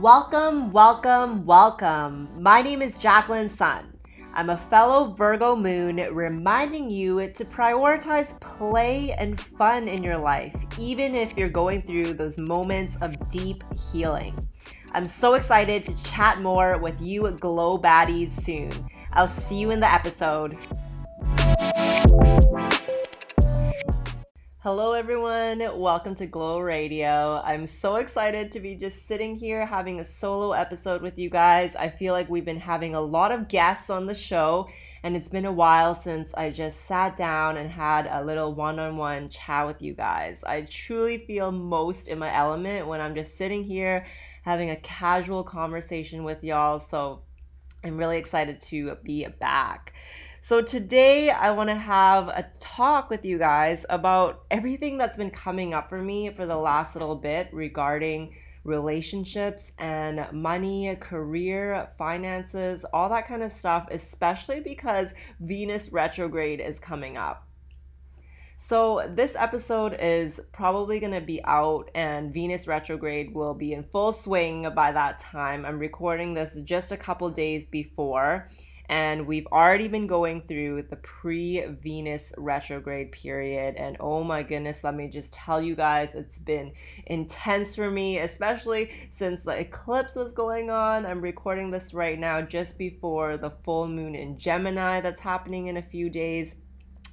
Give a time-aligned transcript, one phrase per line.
[0.00, 2.28] Welcome, welcome, welcome.
[2.38, 3.96] My name is Jacqueline Sun.
[4.34, 10.54] I'm a fellow Virgo moon reminding you to prioritize play and fun in your life,
[10.78, 14.46] even if you're going through those moments of deep healing.
[14.92, 18.70] I'm so excited to chat more with you glow baddies soon.
[19.14, 20.58] I'll see you in the episode.
[24.66, 25.60] Hello, everyone.
[25.78, 27.40] Welcome to Glow Radio.
[27.44, 31.76] I'm so excited to be just sitting here having a solo episode with you guys.
[31.78, 34.68] I feel like we've been having a lot of guests on the show,
[35.04, 38.80] and it's been a while since I just sat down and had a little one
[38.80, 40.38] on one chat with you guys.
[40.44, 44.04] I truly feel most in my element when I'm just sitting here
[44.42, 46.80] having a casual conversation with y'all.
[46.80, 47.22] So
[47.84, 49.92] I'm really excited to be back.
[50.48, 55.32] So, today I want to have a talk with you guys about everything that's been
[55.32, 58.32] coming up for me for the last little bit regarding
[58.62, 65.08] relationships and money, career, finances, all that kind of stuff, especially because
[65.40, 67.48] Venus retrograde is coming up.
[68.56, 73.82] So, this episode is probably going to be out, and Venus retrograde will be in
[73.90, 75.66] full swing by that time.
[75.66, 78.48] I'm recording this just a couple days before
[78.88, 83.74] and we've already been going through the pre Venus retrograde period.
[83.76, 86.72] And oh my goodness, let me just tell you guys, it's been
[87.06, 91.04] intense for me, especially since the eclipse was going on.
[91.04, 95.78] I'm recording this right now just before the full moon in Gemini that's happening in
[95.78, 96.54] a few days.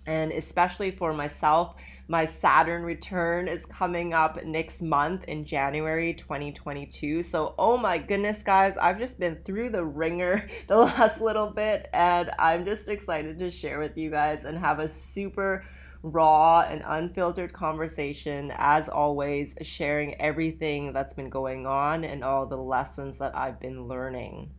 [0.05, 1.75] And especially for myself,
[2.07, 7.23] my Saturn return is coming up next month in January 2022.
[7.23, 11.89] So, oh my goodness, guys, I've just been through the wringer the last little bit,
[11.93, 15.63] and I'm just excited to share with you guys and have a super
[16.03, 22.57] raw and unfiltered conversation, as always, sharing everything that's been going on and all the
[22.57, 24.51] lessons that I've been learning.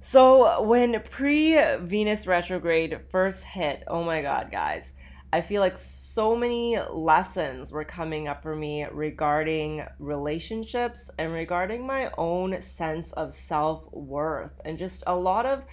[0.00, 4.84] So, when pre Venus retrograde first hit, oh my god, guys,
[5.34, 11.84] I feel like so many lessons were coming up for me regarding relationships and regarding
[11.84, 15.64] my own sense of self worth, and just a lot of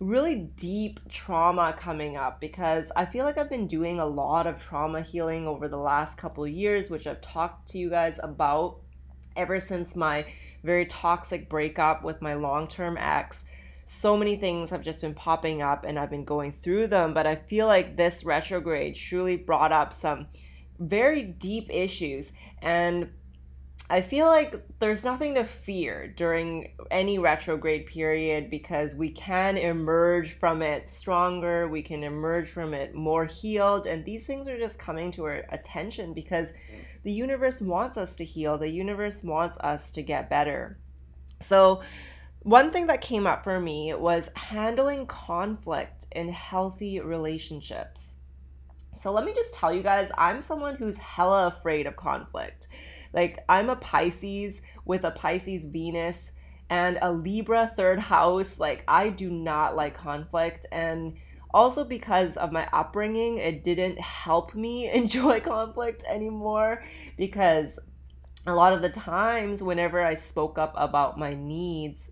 [0.00, 4.58] really deep trauma coming up because I feel like I've been doing a lot of
[4.58, 8.80] trauma healing over the last couple years, which I've talked to you guys about
[9.36, 10.26] ever since my
[10.64, 13.44] very toxic breakup with my long term ex
[13.86, 17.14] so many things have just been popping up and I've been going through them.
[17.14, 20.26] But I feel like this retrograde truly brought up some
[20.78, 22.26] very deep issues.
[22.62, 23.10] And
[23.90, 30.38] I feel like there's nothing to fear during any retrograde period because we can emerge
[30.38, 34.78] from it stronger, we can emerge from it more healed, and these things are just
[34.78, 36.48] coming to our attention because
[37.02, 40.78] the universe wants us to heal, the universe wants us to get better.
[41.40, 41.82] So,
[42.44, 48.02] one thing that came up for me was handling conflict in healthy relationships.
[49.00, 52.68] So let me just tell you guys, I'm someone who's hella afraid of conflict.
[53.14, 56.16] Like, I'm a Pisces with a Pisces Venus
[56.68, 58.50] and a Libra third house.
[58.58, 60.66] Like, I do not like conflict.
[60.70, 61.16] And
[61.54, 66.84] also because of my upbringing, it didn't help me enjoy conflict anymore
[67.16, 67.70] because
[68.46, 72.10] a lot of the times, whenever I spoke up about my needs,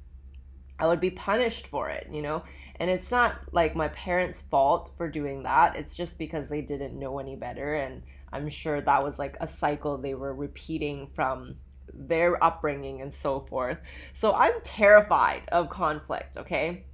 [0.83, 2.43] I would be punished for it, you know?
[2.75, 5.77] And it's not like my parents' fault for doing that.
[5.77, 7.77] It's just because they didn't know any better.
[7.77, 11.55] And I'm sure that was like a cycle they were repeating from
[11.95, 13.79] their upbringing and so forth.
[14.13, 16.85] So I'm terrified of conflict, okay?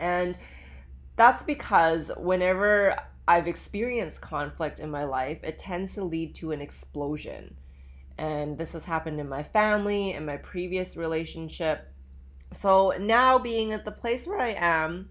[0.00, 0.36] And
[1.14, 2.96] that's because whenever
[3.28, 7.54] I've experienced conflict in my life, it tends to lead to an explosion.
[8.18, 11.91] And this has happened in my family, in my previous relationship
[12.52, 15.10] so now being at the place where I am,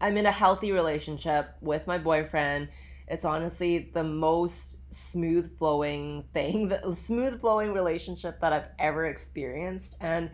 [0.00, 2.68] I'm in a healthy relationship with my boyfriend.
[3.08, 4.76] It's honestly the most
[5.10, 9.96] smooth flowing thing, the smooth flowing relationship that I've ever experienced.
[10.00, 10.30] And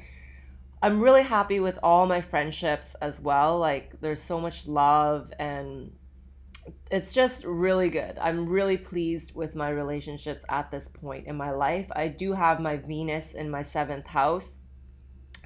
[0.82, 3.58] I'm really happy with all my friendships as well.
[3.58, 5.92] Like there's so much love and
[6.90, 8.18] it's just really good.
[8.20, 11.86] I'm really pleased with my relationships at this point in my life.
[11.94, 14.56] I do have my Venus in my seventh house.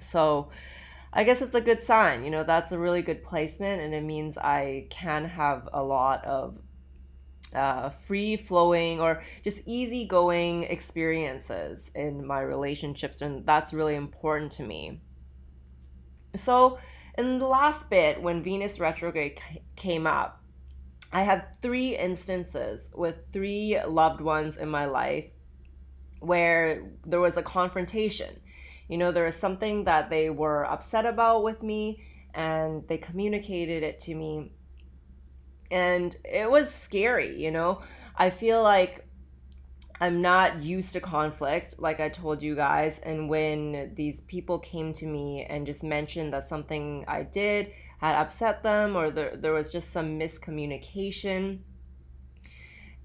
[0.00, 0.50] So
[1.12, 2.24] I guess it's a good sign.
[2.24, 6.24] You know, that's a really good placement, and it means I can have a lot
[6.24, 6.58] of
[7.54, 14.52] uh, free flowing or just easy going experiences in my relationships, and that's really important
[14.52, 15.00] to me.
[16.36, 16.78] So,
[17.18, 19.40] in the last bit, when Venus retrograde
[19.74, 20.40] came up,
[21.12, 25.24] I had three instances with three loved ones in my life
[26.20, 28.38] where there was a confrontation
[28.90, 32.02] You know, there was something that they were upset about with me
[32.34, 34.52] and they communicated it to me.
[35.70, 37.82] And it was scary, you know.
[38.16, 39.06] I feel like
[40.00, 42.98] I'm not used to conflict, like I told you guys.
[43.04, 47.70] And when these people came to me and just mentioned that something I did
[48.00, 51.60] had upset them or there, there was just some miscommunication,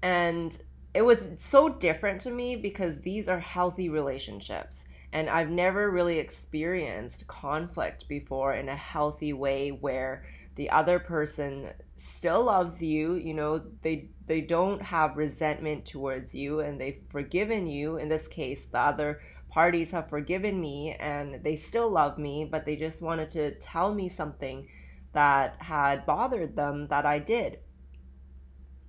[0.02, 0.60] and
[0.94, 4.78] it was so different to me because these are healthy relationships.
[5.12, 10.24] And I've never really experienced conflict before in a healthy way where
[10.56, 16.60] the other person still loves you you know they they don't have resentment towards you
[16.60, 17.96] and they've forgiven you.
[17.96, 19.20] In this case the other
[19.50, 23.94] parties have forgiven me and they still love me but they just wanted to tell
[23.94, 24.68] me something
[25.12, 27.58] that had bothered them that I did.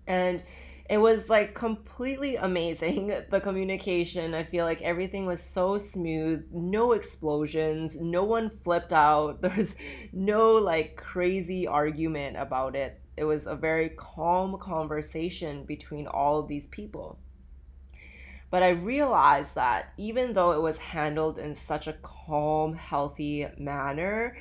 [0.05, 0.43] And
[0.89, 3.13] it was like completely amazing.
[3.29, 9.41] The communication i feel like everything was so smooth no explosions no one flipped out.
[9.41, 9.75] There was
[10.13, 12.99] no like crazy argument about it.
[13.17, 17.19] It was a very calm conversation between all of these people.
[18.49, 24.37] But i realized that even though it was handled in such a calm healthy manner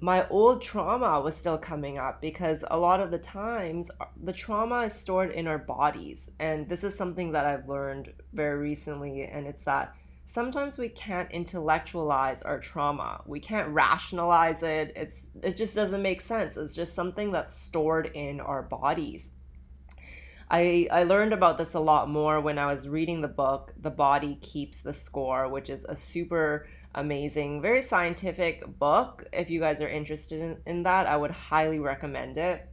[0.00, 4.32] my old trauma was still coming up because a lot of the times uh, the
[4.32, 6.18] trauma is stored in our bodies.
[6.38, 9.94] And this is something that I've learned very recently, and it's that
[10.32, 13.22] sometimes we can't intellectualize our trauma.
[13.24, 14.92] We can't rationalize it.
[14.96, 16.56] It's it just doesn't make sense.
[16.56, 19.28] It's just something that's stored in our bodies.
[20.50, 23.90] I, I learned about this a lot more when I was reading the book The
[23.90, 29.24] Body Keeps the Score, which is a super amazing, very scientific book.
[29.32, 32.66] If you guys are interested in, in that, I would highly recommend it.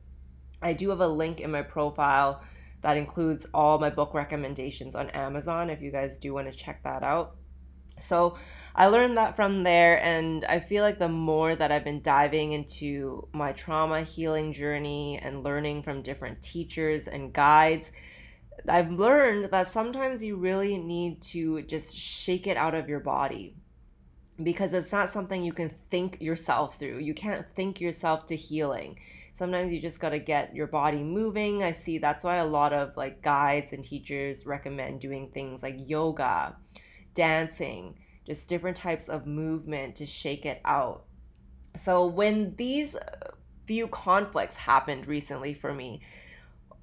[0.62, 2.44] I do have a link in my profile
[2.81, 6.83] that includes all my book recommendations on Amazon if you guys do want to check
[6.83, 7.35] that out.
[8.00, 8.38] So
[8.75, 12.51] I learned that from there, and I feel like the more that I've been diving
[12.51, 17.91] into my trauma healing journey and learning from different teachers and guides,
[18.67, 23.61] I've learned that sometimes you really need to just shake it out of your body
[24.43, 26.99] because it's not something you can think yourself through.
[26.99, 28.99] You can't think yourself to healing.
[29.33, 31.63] Sometimes you just got to get your body moving.
[31.63, 35.89] I see that's why a lot of like guides and teachers recommend doing things like
[35.89, 36.55] yoga,
[37.15, 37.95] dancing,
[38.25, 41.05] just different types of movement to shake it out.
[41.75, 43.31] So when these uh,
[43.65, 46.01] few conflicts happened recently for me,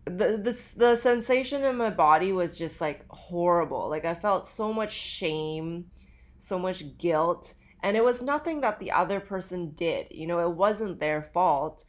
[0.04, 3.88] the, the the sensation in my body was just like horrible.
[3.88, 5.90] Like I felt so much shame
[6.38, 10.54] so much guilt and it was nothing that the other person did you know it
[10.54, 11.84] wasn't their fault.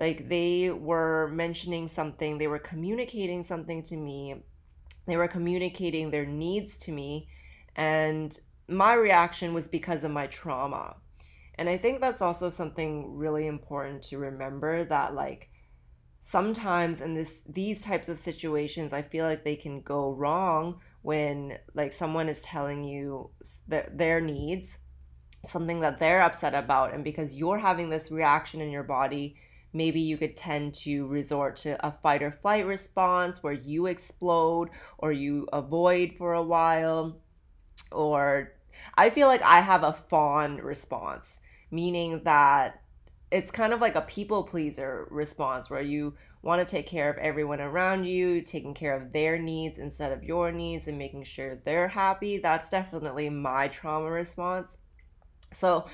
[0.00, 4.36] Like they were mentioning something they were communicating something to me
[5.06, 7.28] they were communicating their needs to me
[7.74, 10.96] and my reaction was because of my trauma.
[11.56, 15.50] And i think that's also something really important to remember that like
[16.22, 21.58] sometimes in this these types of situations i feel like they can go wrong when
[21.74, 23.30] like someone is telling you
[23.66, 24.78] their, needs
[25.48, 29.36] something that they're upset about and because you're having this reaction in your body
[29.72, 34.68] maybe you could tend to resort to a fight or flight response where you explode
[34.96, 37.18] or you avoid for a while.
[37.92, 38.52] Or
[38.94, 41.26] i feel like i have a fawn response
[41.70, 42.80] meaning that
[43.30, 47.18] it's kind of like a people pleaser response where you want to take care of
[47.18, 51.60] everyone around you, taking care of their needs instead of your needs and making sure
[51.64, 52.38] they're happy.
[52.38, 54.76] That's definitely my trauma response.
[55.52, 55.86] So,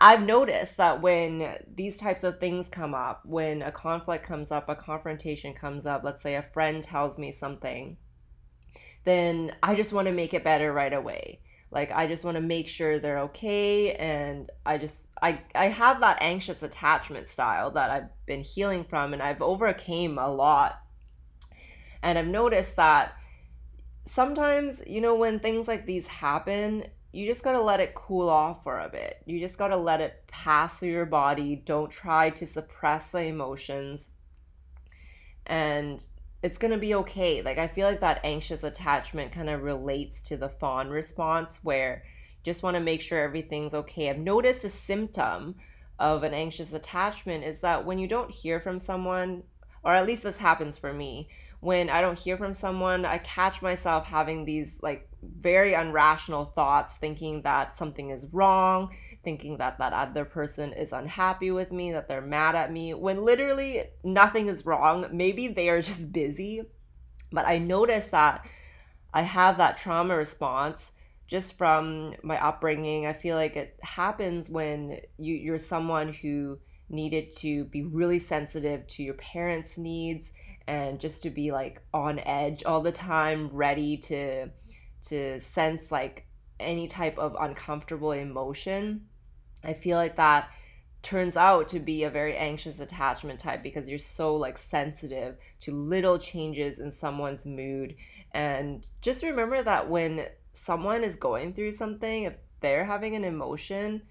[0.00, 4.68] I've noticed that when these types of things come up, when a conflict comes up,
[4.68, 7.96] a confrontation comes up, let's say a friend tells me something,
[9.04, 12.40] then I just want to make it better right away like i just want to
[12.40, 17.90] make sure they're okay and i just i i have that anxious attachment style that
[17.90, 20.80] i've been healing from and i've overcame a lot.
[22.02, 23.14] And i've noticed that
[24.06, 28.28] sometimes you know when things like these happen you just got to let it cool
[28.28, 29.22] off for a bit.
[29.24, 31.56] You just got to let it pass through your body.
[31.56, 34.08] Don't try to suppress the emotions.
[35.46, 36.04] And
[36.42, 37.42] it's going to be okay.
[37.42, 42.04] Like, I feel like that anxious attachment kind of relates to the fawn response where
[42.44, 44.08] just want to make sure everything's okay.
[44.08, 45.56] I've noticed a symptom
[45.98, 49.42] of an anxious attachment is that when you don't hear from someone,
[49.82, 51.28] or at least this happens for me,
[51.60, 56.94] when I don't hear from someone, I catch myself having these like very unrational thoughts,
[57.00, 58.90] thinking that something is wrong,
[59.28, 63.26] thinking that that other person is unhappy with me, that they're mad at me, when
[63.26, 65.06] literally nothing is wrong.
[65.12, 66.62] Maybe they are just busy.
[67.30, 68.46] But I notice that
[69.12, 70.80] I have that trauma response
[71.26, 73.04] just from my upbringing.
[73.04, 76.58] I feel like it happens when you, you're someone who
[76.88, 80.30] needed to be really sensitive to your parents' needs
[80.66, 84.48] and just to be like on edge all the time, ready to
[85.08, 86.24] to sense like
[86.58, 89.07] any type of uncomfortable emotion.
[89.64, 90.50] I feel like that
[91.02, 95.72] turns out to be a very anxious attachment type because you're so like sensitive to
[95.72, 97.94] little changes in someone's mood.
[98.32, 104.02] And just remember that when someone is going through something if they're having an emotion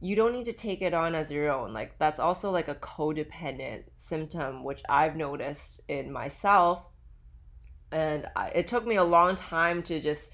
[0.00, 1.72] you don't need to take it on as your own.
[1.72, 6.82] Like that's also like a codependent symptom which i've noticed in myself.
[7.90, 10.30] And it took me a long time to just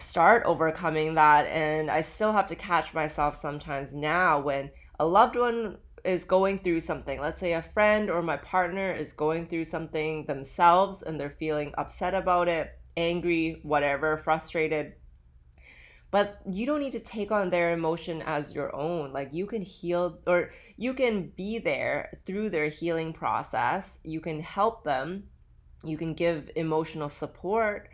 [0.00, 5.36] start overcoming that and i still have to catch myself sometimes now when a loved
[5.36, 9.64] one is going through something, let's say a friend or my partner is going through
[9.64, 14.94] something themselves and they're feeling upset about it, angry, whatever, frustrated.
[16.10, 19.12] But you don't need to take on their emotion as your own.
[19.12, 23.86] Like you can heal or you can be there through their healing process.
[24.02, 25.24] You can help them.
[25.84, 27.90] You can give emotional support,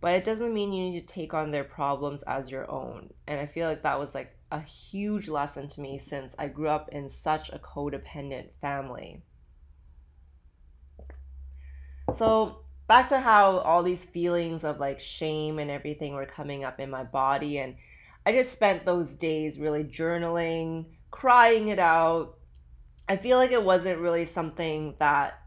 [0.00, 3.10] but it doesn't mean you need to take on their problems as your own.
[3.26, 6.68] And I feel like that was like a huge lesson to me since I grew
[6.68, 9.22] up in such a codependent family.
[12.16, 16.80] So, back to how all these feelings of like shame and everything were coming up
[16.80, 17.58] in my body.
[17.58, 17.74] And
[18.24, 22.38] I just spent those days really journaling, crying it out.
[23.08, 25.40] I feel like it wasn't really something that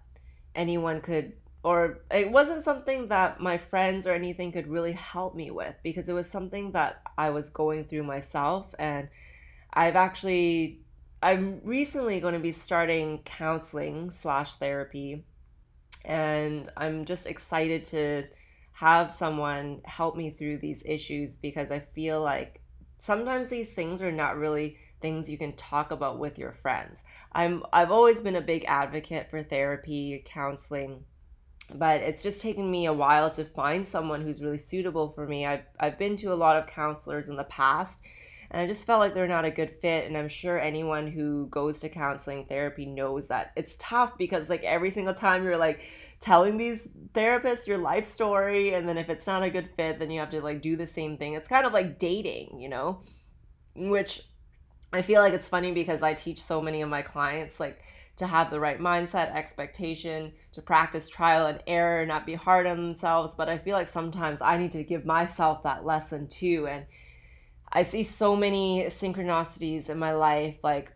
[0.55, 5.51] anyone could or it wasn't something that my friends or anything could really help me
[5.51, 9.10] with because it was something that I was going through myself and
[9.74, 10.82] I've actually
[11.24, 15.24] I'm recently going to be starting counseling slash therapy
[16.03, 18.24] and I'm just excited to
[18.74, 22.60] have someone help me through these issues because I feel like
[23.06, 27.00] sometimes these things are not really things you can talk about with your friends.
[27.34, 31.03] I'm I've always been a big advocate for therapy, counseling,
[31.74, 35.46] but it's just taken me a while to find someone who's really suitable for me.
[35.46, 38.00] I've, I've been to a lot of counselors in the past
[38.51, 40.06] and I just felt like they're not a good fit.
[40.06, 44.63] And I'm sure anyone who goes to counseling therapy knows that it's tough because, like,
[44.63, 45.80] every single time you're like
[46.20, 46.80] telling these
[47.16, 50.30] therapists your life story, and then if it's not a good fit, then you have
[50.32, 51.34] to like do the same thing.
[51.34, 53.00] It's kind of like dating, you know,
[53.74, 54.22] which
[54.92, 57.82] I feel like it's funny because I teach so many of my clients, like,
[58.22, 62.78] to have the right mindset, expectation, to practice trial and error, not be hard on
[62.78, 63.34] themselves.
[63.36, 66.68] But I feel like sometimes I need to give myself that lesson too.
[66.70, 66.86] And
[67.74, 70.92] I see so many synchronicities in my life, like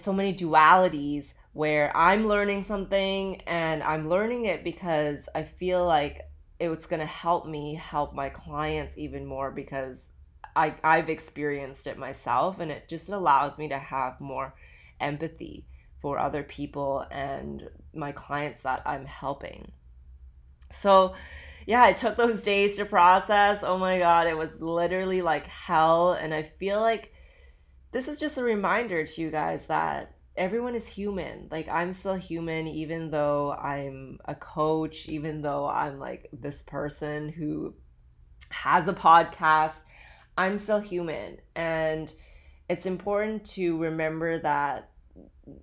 [0.00, 6.20] so many dualities where I'm learning something and I'm learning it because I feel like
[6.60, 9.96] it's going to help me help my clients even more because
[10.54, 14.54] I, I've experienced it myself and it just allows me to have more
[15.00, 15.66] empathy
[16.06, 19.72] for other people and my clients that I'm helping.
[20.70, 21.16] So,
[21.66, 23.64] yeah, it took those days to process.
[23.64, 26.12] Oh my God, it was literally like hell.
[26.12, 27.12] And I feel like
[27.90, 31.48] this is just a reminder to you guys that everyone is human.
[31.50, 37.30] Like, I'm still human, even though I'm a coach, even though I'm like this person
[37.30, 37.74] who
[38.50, 39.74] has a podcast.
[40.38, 41.38] I'm still human.
[41.56, 42.12] And
[42.70, 44.90] it's important to remember that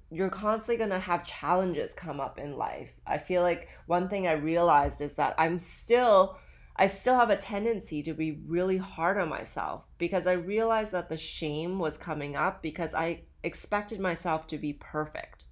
[0.09, 2.89] you're constantly going to have challenges come up in life.
[3.05, 6.37] I feel like one thing I realized is that I'm still
[6.75, 11.07] I still have a tendency to be really hard on myself because I realized that
[11.07, 15.45] the shame was coming up because I expected myself to be perfect.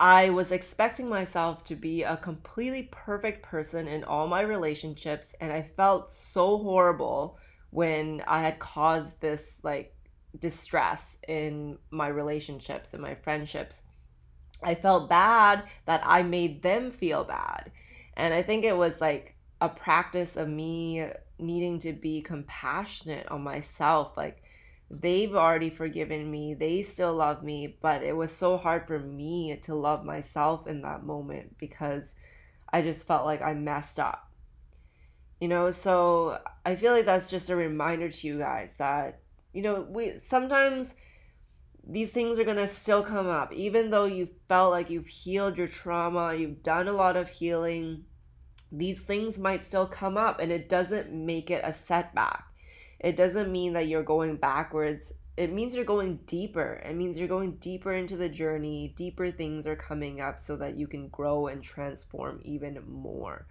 [0.00, 5.52] I was expecting myself to be a completely perfect person in all my relationships and
[5.52, 7.38] I felt so horrible
[7.70, 9.94] when I had caused this like
[10.38, 13.82] distress in my relationships and my friendships.
[14.62, 17.70] I felt bad that I made them feel bad.
[18.16, 21.06] And I think it was like a practice of me
[21.38, 24.16] needing to be compassionate on myself.
[24.16, 24.42] Like,
[24.90, 29.58] they've already forgiven me, they still love me, but it was so hard for me
[29.62, 32.04] to love myself in that moment because
[32.70, 34.28] I just felt like I messed up.
[35.40, 39.21] You know, so I feel like that's just a reminder to you guys that
[39.52, 40.88] you know, we sometimes
[41.86, 45.56] these things are going to still come up even though you felt like you've healed
[45.56, 48.04] your trauma, you've done a lot of healing.
[48.70, 52.44] These things might still come up and it doesn't make it a setback.
[52.98, 55.12] It doesn't mean that you're going backwards.
[55.36, 56.80] It means you're going deeper.
[56.84, 58.94] It means you're going deeper into the journey.
[58.96, 63.46] Deeper things are coming up so that you can grow and transform even more.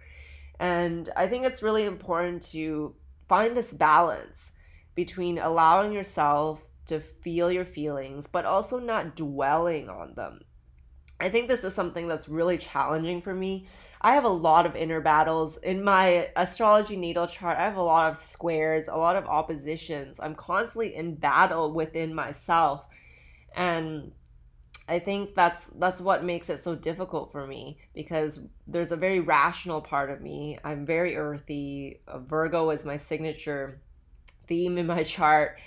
[0.58, 2.94] And I think it's really important to
[3.28, 4.38] find this balance
[4.94, 10.40] between allowing yourself to feel your feelings, but also not dwelling on them.
[11.20, 13.68] I think this is something that's really challenging for me.
[14.00, 17.56] I have a lot of inner battles in my astrology natal chart.
[17.56, 20.16] I have a lot of squares, a lot of oppositions.
[20.18, 22.84] I'm constantly in battle within myself.
[23.54, 24.10] And
[24.88, 29.20] I think that's that's what makes it so difficult for me because there's a very
[29.20, 30.58] rational part of me.
[30.64, 32.00] I'm very earthy.
[32.26, 33.80] Virgo is my signature
[34.48, 35.58] theme in my chart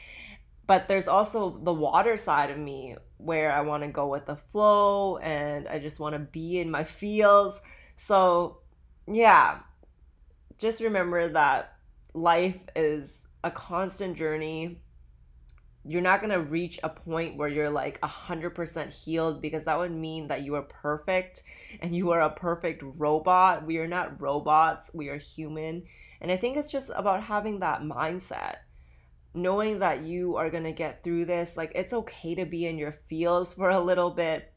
[0.67, 4.36] but there's also the water side of me where I want to go with the
[4.36, 7.60] flow and I just want to be in my feels.
[7.98, 8.60] So,
[9.08, 9.60] yeah,
[10.58, 11.75] just remember that
[12.13, 13.10] life is
[13.44, 14.82] a constant journey.
[15.88, 19.91] You're not going to reach a point where you're like 100% healed because that would
[19.91, 21.44] mean that you are perfect
[21.79, 23.67] and you are a perfect robot.
[23.67, 25.84] We are not robots, we are human.
[26.22, 28.55] And I think it's just about having that mindset
[29.36, 31.51] knowing that you are going to get through this.
[31.56, 34.51] Like, it's okay to be in your feels for a little bit.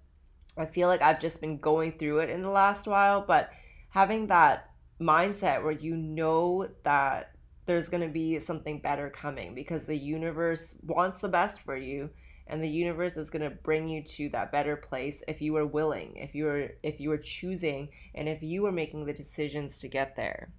[0.56, 3.50] I feel like I've just been going through it in the last while, but
[3.90, 4.70] having that
[5.00, 7.32] mindset where you know that
[7.66, 12.11] there's going to be something better coming because the universe wants the best for you
[12.47, 15.66] and the universe is going to bring you to that better place if you are
[15.66, 19.78] willing if you are if you are choosing and if you are making the decisions
[19.78, 20.50] to get there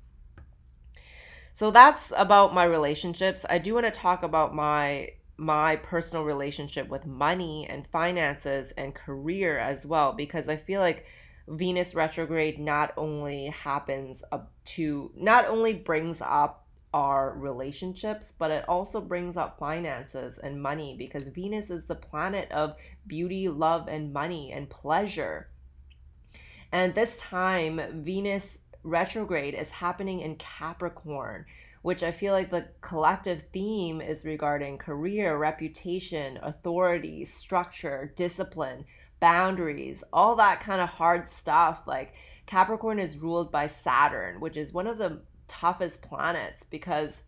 [1.60, 3.46] so that's about my relationships.
[3.50, 8.96] I do want to talk about my my personal relationship with money and finances and
[8.96, 11.06] career as well because I feel like
[11.50, 18.64] Venus retrograde not only happens up to not only brings up our relationships, but it
[18.70, 24.14] also brings up finances and money because Venus is the planet of beauty, love, and
[24.14, 25.50] money and pleasure.
[26.72, 31.46] And this time, Venus retrograde is happening in Capricorn,
[31.82, 38.86] which I feel like the collective theme is regarding career, reputation, authority, structure, discipline,
[39.20, 41.82] boundaries, all that kind of hard stuff.
[41.86, 42.14] Like
[42.46, 47.22] Capricorn is ruled by Saturn, which is one of the toughest planets because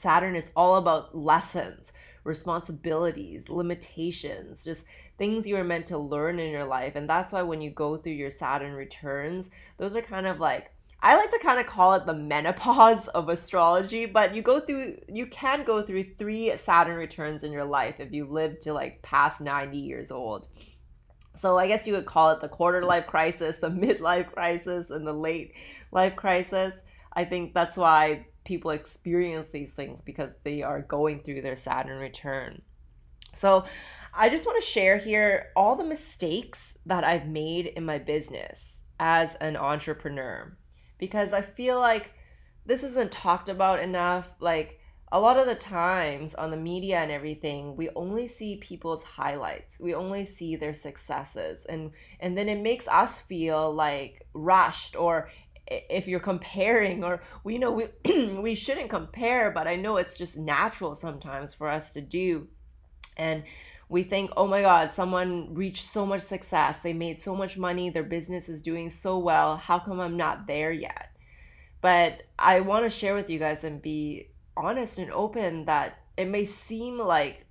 [0.00, 1.86] Saturn is all about lessons,
[2.28, 4.82] responsibilities, limitations, just
[5.16, 6.94] things you are meant to learn in your life.
[6.94, 9.46] And that's why when you go through your Saturn returns,
[9.78, 13.28] those are kind of like I like to kind of call it the menopause of
[13.28, 17.96] astrology, but you go through you can go through three Saturn returns in your life
[17.98, 20.46] if you live to like past 90 years old.
[21.34, 25.06] So I guess you would call it the quarter life crisis, the midlife crisis, and
[25.06, 25.54] the late
[25.92, 26.74] life crisis.
[27.12, 32.00] I think that's why people experience these things because they are going through their Saturn
[32.00, 32.62] return.
[33.34, 33.66] So
[34.14, 38.58] I just want to share here all the mistakes that I've made in my business
[38.98, 40.56] as an entrepreneur
[40.96, 42.12] because I feel like
[42.64, 44.26] this isn't talked about enough.
[44.40, 44.80] Like
[45.12, 49.74] a lot of the times on the media and everything, we only see people's highlights.
[49.78, 55.30] We only see their successes and and then it makes us feel like rushed or
[55.70, 57.86] if you're comparing or we know we
[58.40, 62.48] we shouldn't compare, but I know it's just natural sometimes for us to do.
[63.16, 63.44] And
[63.88, 66.76] we think, oh my God, someone reached so much success.
[66.82, 67.90] They made so much money.
[67.90, 69.56] Their business is doing so well.
[69.56, 71.10] How come I'm not there yet?
[71.80, 76.26] But I want to share with you guys and be honest and open that it
[76.26, 77.46] may seem like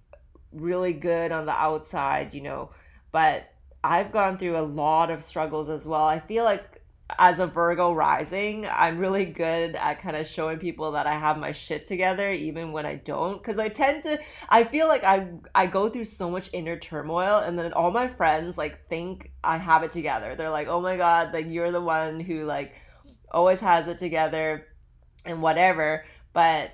[0.51, 2.71] really good on the outside, you know,
[3.11, 3.49] but
[3.83, 6.03] I've gone through a lot of struggles as well.
[6.03, 6.76] I feel like
[7.17, 11.37] as a Virgo rising, I'm really good at kind of showing people that I have
[11.37, 15.27] my shit together even when I don't cuz I tend to I feel like I
[15.55, 19.57] I go through so much inner turmoil and then all my friends like think I
[19.57, 20.35] have it together.
[20.35, 22.73] They're like, "Oh my god, like you're the one who like
[23.31, 24.67] always has it together
[25.25, 26.71] and whatever." But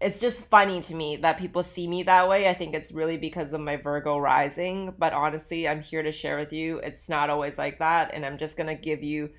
[0.00, 2.48] it's just funny to me that people see me that way.
[2.48, 6.38] I think it's really because of my Virgo rising, but honestly, I'm here to share
[6.38, 9.30] with you it's not always like that and I'm just going to give you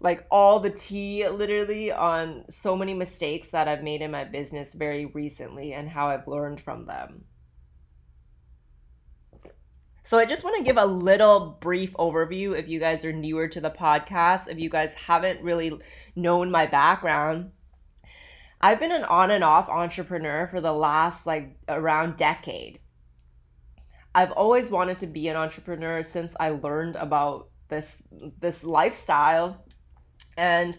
[0.00, 4.72] like all the tea literally on so many mistakes that I've made in my business
[4.72, 7.24] very recently and how I've learned from them.
[10.04, 13.48] So I just want to give a little brief overview if you guys are newer
[13.48, 15.78] to the podcast, if you guys haven't really
[16.16, 17.50] known my background.
[18.60, 22.80] I've been an on and off entrepreneur for the last like around decade.
[24.14, 27.86] I've always wanted to be an entrepreneur since I learned about this
[28.40, 29.62] this lifestyle
[30.38, 30.78] and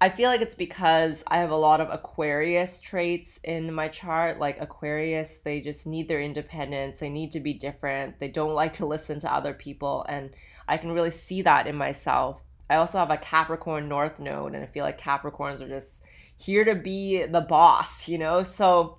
[0.00, 4.38] I feel like it's because I have a lot of Aquarius traits in my chart.
[4.38, 6.96] Like Aquarius, they just need their independence.
[6.98, 8.18] They need to be different.
[8.18, 10.06] They don't like to listen to other people.
[10.08, 10.30] And
[10.66, 14.62] I can really see that in myself I also have a Capricorn North node, and
[14.62, 16.02] I feel like Capricorns are just
[16.36, 18.44] here to be the boss, you know?
[18.44, 18.98] So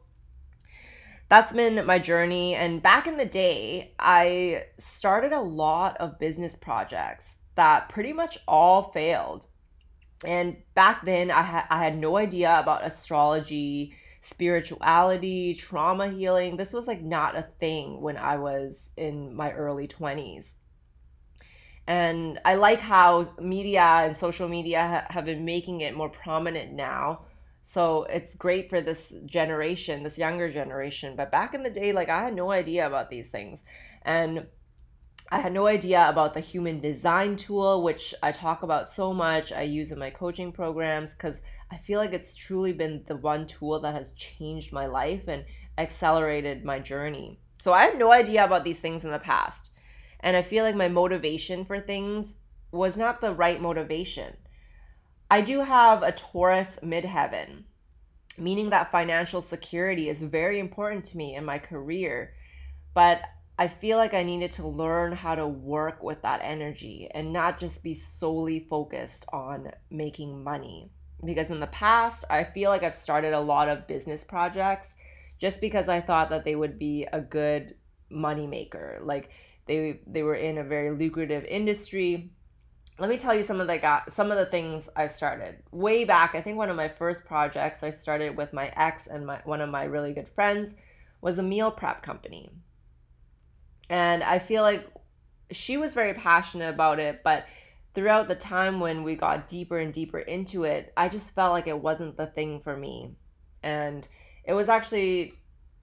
[1.30, 2.54] that's been my journey.
[2.54, 8.39] And back in the day, I started a lot of business projects that pretty much
[8.45, 9.47] all failed.
[10.24, 16.58] And back then, I, ha- I had no idea about astrology, spirituality, trauma healing.
[16.58, 20.54] This was like not a thing when I was in my early 20s.
[21.88, 26.72] And I like how media and social media ha- have been making it more prominent
[26.72, 27.26] now.
[27.64, 31.16] So it's great for this generation, this younger generation.
[31.16, 33.60] But back in the day, like I had no idea about these things.
[34.04, 34.46] And
[35.34, 39.54] I had no idea about the human design tool, which I talk about so much.
[39.54, 41.38] I use in my coaching programs because
[41.72, 45.46] I feel like it's truly been the one tool that has changed my life and
[45.78, 47.39] accelerated my journey.
[47.62, 49.70] So I had no idea about these things in the past.
[50.20, 52.34] And I feel like my motivation for things
[52.74, 54.36] was not the right motivation.
[55.30, 57.63] I do have a Taurus midheaven,
[58.38, 62.34] meaning that financial security is very important to me in my career.
[62.94, 63.22] But
[63.62, 67.60] I feel like I needed to learn how to work with that energy and not
[67.60, 70.89] just be solely focused on making money.
[71.24, 74.88] Because in the past, I feel like I've started a lot of business projects
[75.38, 77.76] just because I thought that they would be a good
[78.10, 79.00] money maker.
[79.04, 79.30] Like
[79.67, 82.32] they they were in a very lucrative industry
[82.97, 86.04] let me tell you some of the got some of the things I started way
[86.04, 86.34] back.
[86.34, 89.62] I think one of my first projects I started with my ex and my one
[89.62, 90.74] of my really good friends
[91.21, 92.50] was a meal prep company.
[93.92, 94.88] And I feel like
[95.52, 97.46] she was very passionate about it, but
[97.94, 101.68] throughout the time when we got deeper and deeper into it, I just felt like
[101.68, 103.12] it wasn't the thing for me.
[103.62, 104.08] And
[104.46, 105.36] it was actually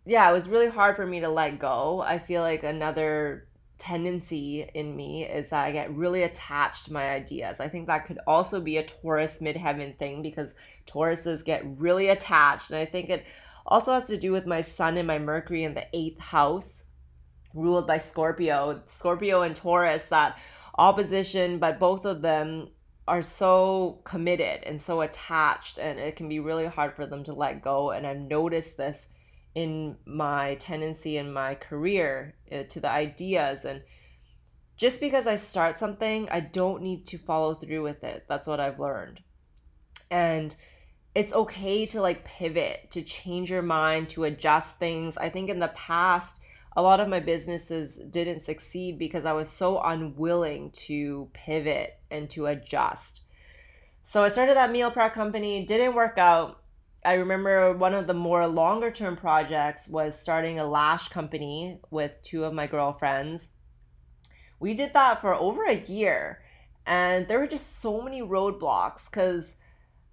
[0.08, 2.00] yeah, it was really hard for me to let go.
[2.00, 7.10] I feel like another tendency in me is that I get really attached to my
[7.10, 7.60] ideas.
[7.60, 10.48] I think that could also be a Taurus midheaven thing because
[10.86, 12.70] Tauruses get really attached.
[12.70, 13.26] And I think it
[13.66, 16.77] also has to do with my sun and my Mercury in the eighth house,
[17.54, 18.82] ruled by Scorpio.
[18.90, 20.38] Scorpio and Taurus, that
[20.76, 22.68] opposition, but both of them
[23.06, 27.32] are so committed and so attached, and it can be really hard for them to
[27.32, 27.90] let go.
[27.90, 29.06] And I've noticed this
[29.54, 33.82] in my tendency in my career uh, to the ideas and
[34.78, 38.24] just because I start something, I don't need to follow through with it.
[38.28, 39.20] That's what I've learned.
[40.08, 40.54] And
[41.16, 45.16] it's okay to like pivot, to change your mind, to adjust things.
[45.16, 46.32] I think in the past,
[46.78, 52.30] a lot of my businesses didn't succeed because I was so unwilling to pivot and
[52.30, 53.22] to adjust.
[54.04, 56.60] So I started that meal prep company, didn't work out.
[57.04, 62.12] I remember one of the more longer term projects was starting a lash company with
[62.22, 63.48] two of my girlfriends.
[64.60, 66.42] We did that for over a year,
[66.86, 69.42] and there were just so many roadblocks because,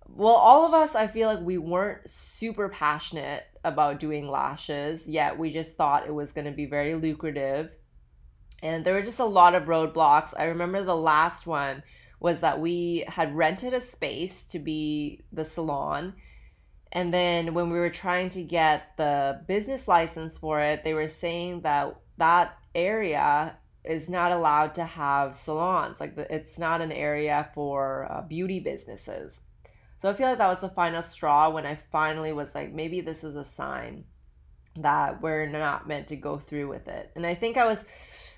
[0.08, 5.38] well, all of us, I feel like we weren't super passionate about doing lashes, yet
[5.38, 7.72] we just thought it was going to be very lucrative.
[8.62, 10.34] And there were just a lot of roadblocks.
[10.38, 11.84] I remember the last one
[12.20, 16.14] was that we had rented a space to be the salon
[16.96, 21.10] and then when we were trying to get the business license for it, they were
[21.10, 26.00] saying that that area is not allowed to have salons.
[26.00, 29.42] Like it's not an area for uh, beauty businesses.
[30.06, 33.02] So I feel like that was the final straw when I finally was like, maybe
[33.02, 34.04] this is a sign
[34.76, 37.10] that we're not meant to go through with it.
[37.16, 37.80] And I think I was,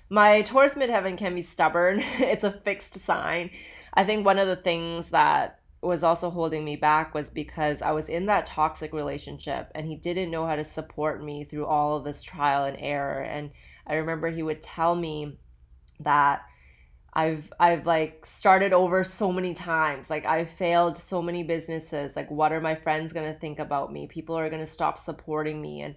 [0.08, 2.00] my Taurus midheaven can be stubborn.
[2.18, 3.50] it's a fixed sign.
[3.92, 7.90] I think one of the things that was also holding me back was because I
[7.90, 11.98] was in that toxic relationship and he didn't know how to support me through all
[11.98, 13.20] of this trial and error.
[13.20, 13.50] And
[13.86, 15.36] I remember he would tell me
[16.00, 16.46] that
[17.12, 20.08] I've I've like started over so many times.
[20.08, 22.12] Like I've failed so many businesses.
[22.14, 24.06] Like what are my friends going to think about me?
[24.06, 25.94] People are going to stop supporting me and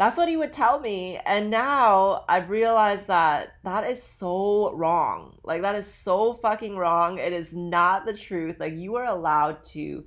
[0.00, 1.18] that's what he would tell me.
[1.26, 5.36] And now I've realized that that is so wrong.
[5.44, 7.18] Like, that is so fucking wrong.
[7.18, 8.56] It is not the truth.
[8.58, 10.06] Like, you are allowed to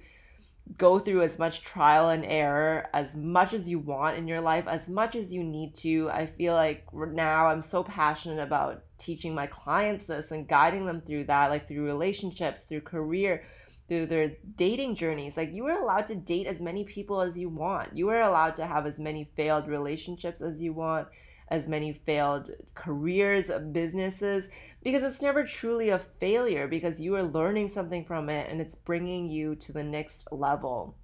[0.80, 4.66] go through as much trial and error as much as you want in your life,
[4.68, 6.10] as much as you need to.
[6.10, 11.02] I feel like now I'm so passionate about teaching my clients this and guiding them
[11.02, 13.44] through that, like through relationships, through career
[13.88, 15.36] through their dating journeys.
[15.36, 17.96] Like you are allowed to date as many people as you want.
[17.96, 21.08] You are allowed to have as many failed relationships as you want,
[21.50, 24.46] as many failed careers, businesses,
[24.84, 28.76] because it's never truly a failure because you are learning something from it and it's
[28.76, 30.96] bringing you to the next level.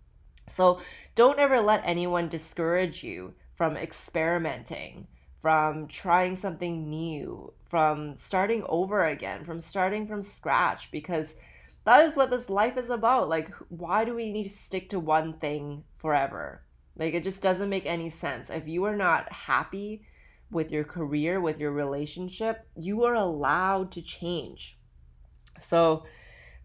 [0.47, 0.79] So
[1.15, 5.05] don't ever let anyone discourage you from experimenting,
[5.41, 11.27] from trying something new, from starting over again, from starting from scratch because
[11.85, 13.29] that is what this life is about.
[13.29, 16.63] Like, why do we need to stick to one thing forever?
[16.97, 18.49] Like, it just doesn't make any sense.
[18.49, 20.03] If you are not happy
[20.51, 24.77] with your career, with your relationship, you are allowed to change.
[25.61, 26.05] So,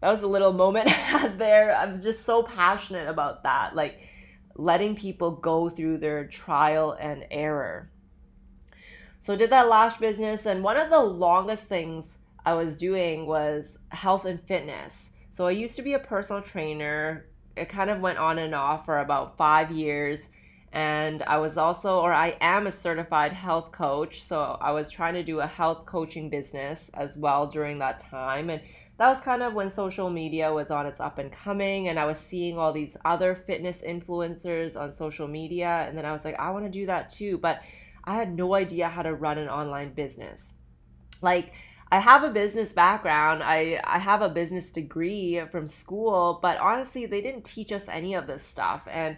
[0.01, 0.87] that was a little moment
[1.37, 1.75] there.
[1.75, 3.75] I'm just so passionate about that.
[3.75, 3.99] Like,
[4.55, 7.89] letting people go through their trial and error.
[9.25, 12.05] So, I did that lash business, and one of the longest things
[12.45, 14.93] I was doing was health and fitness.
[15.35, 17.25] So, I used to be a personal trainer.
[17.55, 20.19] It kind of went on and off for about five years.
[20.71, 24.21] And I was also, or I am a certified health coach.
[24.21, 28.51] So, I was trying to do a health coaching business as well during that time.
[28.51, 28.61] And
[28.97, 32.05] that was kind of when social media was on its up and coming and I
[32.05, 36.39] was seeing all these other fitness influencers on social media and then I was like
[36.39, 37.59] I want to do that too but
[38.05, 40.41] I had no idea how to run an online business
[41.21, 41.53] like
[41.91, 47.05] I have a business background I I have a business degree from school but honestly
[47.05, 49.17] they didn't teach us any of this stuff and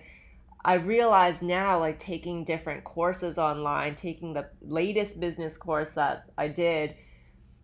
[0.68, 6.50] I realize now, like taking different courses online, taking the latest business course that I
[6.50, 6.96] did,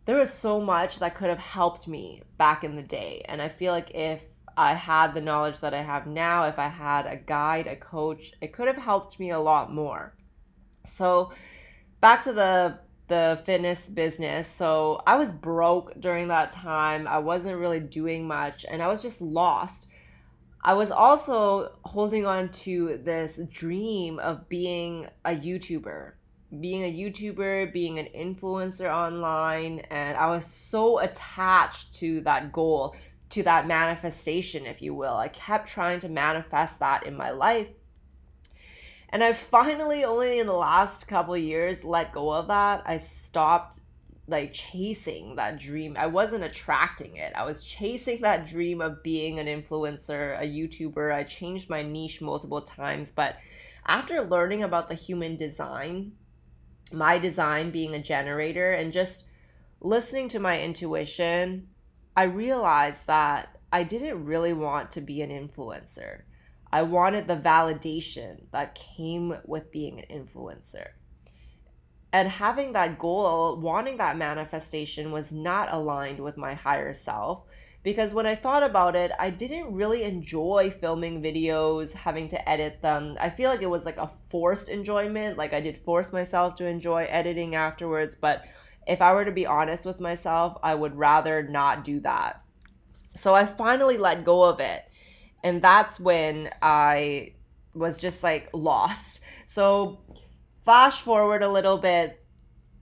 [0.06, 3.26] there was so much that could have helped me back in the day.
[3.28, 4.22] And I feel like if
[4.56, 8.32] I had the knowledge that I have now, if I had a guide, a coach,
[8.42, 10.16] it could have helped me a lot more.
[10.86, 11.32] So,
[12.02, 14.48] back to the the fitness business.
[14.48, 17.08] So, I was broke during that time.
[17.08, 19.88] I wasn't really doing much and I was just lost.
[20.66, 26.14] I was also holding on to this dream of being a YouTuber
[26.60, 32.96] being a YouTuber, being an influencer online, and I was so attached to that goal,
[33.30, 35.16] to that manifestation, if you will.
[35.16, 37.68] I kept trying to manifest that in my life.
[39.14, 42.84] And I finally, only in the last couple years, let go of that.
[42.86, 43.80] I stopped
[44.28, 45.96] like chasing that dream.
[45.98, 47.32] I wasn't attracting it.
[47.36, 51.14] I was chasing that dream of being an influencer, a YouTuber.
[51.14, 53.38] I changed my niche multiple times, but
[53.86, 56.14] after learning about the human design
[56.94, 59.24] my design being a generator and just
[59.82, 61.68] listening to my intuition,
[62.16, 66.22] I realized that I didn't really want to be an influencer.
[66.74, 70.88] I wanted the validation that came with being an influencer.
[72.12, 77.44] And having that goal, wanting that manifestation, was not aligned with my higher self
[77.84, 82.82] because when I thought about it, I didn't really enjoy filming videos, having to edit
[82.82, 83.18] them.
[83.20, 85.38] I feel like it was like a forced enjoyment.
[85.38, 88.46] Like I did force myself to enjoy editing afterwards, but
[88.88, 92.42] if I were to be honest with myself, I would rather not do that.
[93.14, 94.86] So I finally let go of it.
[95.44, 97.34] And that's when I
[97.74, 99.20] was just like lost.
[99.46, 100.00] So
[100.64, 102.24] flash forward a little bit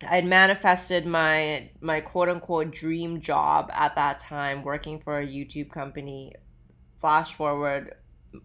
[0.08, 5.72] I'd manifested my my quote unquote dream job at that time working for a YouTube
[5.72, 6.34] company.
[7.00, 7.96] Flash forward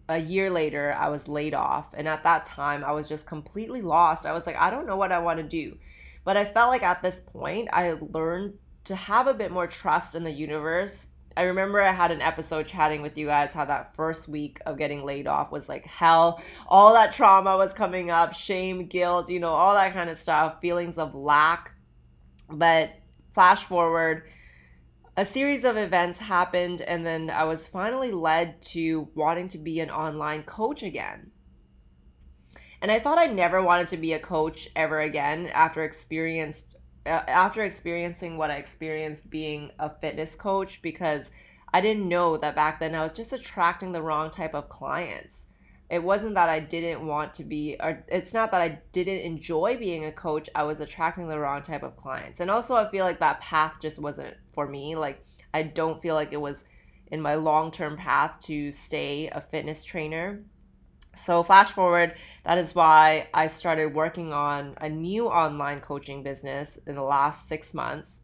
[0.09, 3.81] a year later, I was laid off and at that time I was just completely
[3.81, 4.25] lost.
[4.25, 5.77] I was like I don't know what I want to do.
[6.23, 10.15] But I felt like at this point I learned to have a bit more trust
[10.15, 10.93] in the universe
[11.37, 14.79] I remember I had an episode chatting with you guys how that first week of
[14.79, 16.41] getting laid off was like hell.
[16.67, 20.59] All that trauma was coming up, shame, guilt, you know, all that kind of stuff,
[20.61, 21.73] feelings of lack.
[22.49, 22.89] But
[23.35, 24.23] flash forward,
[25.15, 29.79] a series of events happened, and then I was finally led to wanting to be
[29.79, 31.29] an online coach again.
[32.81, 37.23] And I thought I never wanted to be a coach ever again after experienced Uh,
[37.27, 41.23] after experiencing what I experienced being a fitness coach because
[41.73, 45.33] I didn't know that back then I was just attracting the wrong type of clients.
[45.89, 49.77] It wasn't that I didn't want to be, or it's not that I didn't enjoy
[49.77, 50.49] being a coach.
[50.53, 52.41] I was attracting the wrong type of clients.
[52.41, 54.97] And also, I feel like that path just wasn't for me.
[54.97, 56.57] Like, I don't feel like it was
[57.09, 60.43] in my long term path to stay a fitness trainer.
[61.25, 66.77] So, flash forward, that is why I started working on a new online coaching business
[66.85, 68.19] in the last six months,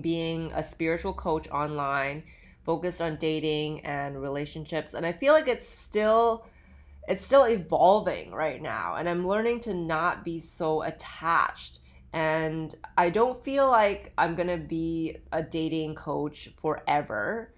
[0.00, 2.24] being a spiritual coach online,
[2.64, 4.94] focused on dating and relationships.
[4.94, 6.46] And I feel like it's still
[7.06, 11.80] it's still evolving right now and i'm learning to not be so attached
[12.12, 17.53] and i don't feel like i'm to be a dating coach forever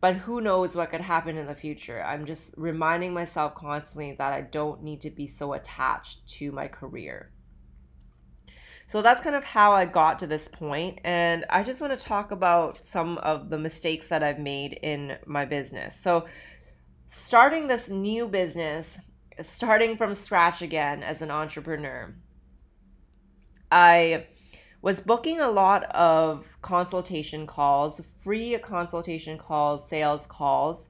[0.00, 2.02] but who knows what could happen in the future.
[2.02, 6.68] I'm just reminding myself constantly that I don't need to be so attached to my
[6.68, 7.30] career.
[8.86, 12.04] So that's kind of how I got to this point, and I just want to
[12.04, 15.94] talk about some of the mistakes that I've made in my business.
[16.00, 16.26] So,
[17.10, 18.86] starting this new business,
[19.42, 22.14] starting from scratch again as an entrepreneur,
[23.72, 24.26] I
[24.82, 30.88] was booking a lot of consultation calls, free consultation calls, sales calls,